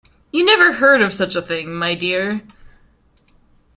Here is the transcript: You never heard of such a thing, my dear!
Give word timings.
You 0.31 0.43
never 0.43 0.73
heard 0.73 1.03
of 1.03 1.13
such 1.13 1.35
a 1.35 1.43
thing, 1.43 1.71
my 1.75 1.93
dear! 1.93 2.41